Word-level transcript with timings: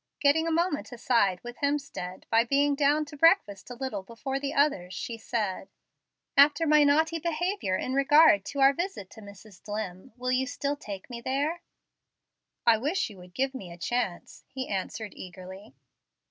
Getting 0.19 0.47
a 0.47 0.51
moment 0.51 0.91
aside 0.91 1.43
with 1.43 1.57
Hemstead, 1.57 2.23
by 2.31 2.43
being 2.43 2.73
down 2.73 3.05
to 3.05 3.15
breakfast 3.15 3.69
a 3.69 3.75
little 3.75 4.01
before 4.01 4.39
the 4.39 4.51
others, 4.51 4.95
she 4.95 5.15
said, 5.15 5.69
"After 6.35 6.65
my 6.65 6.83
naughty 6.83 7.19
behavior 7.19 7.75
in 7.77 7.93
regard 7.93 8.43
to 8.45 8.61
our 8.61 8.73
visit 8.73 9.11
to 9.11 9.21
Mrs. 9.21 9.61
Dlimm, 9.61 10.11
will 10.17 10.31
you 10.31 10.47
still 10.47 10.75
take 10.75 11.07
me 11.07 11.21
there?" 11.21 11.61
"I 12.65 12.79
wish 12.79 13.11
you 13.11 13.19
would 13.19 13.35
give 13.35 13.53
me 13.53 13.71
a 13.71 13.77
chance," 13.77 14.43
he 14.47 14.67
answered 14.67 15.13
eagerly. 15.15 15.75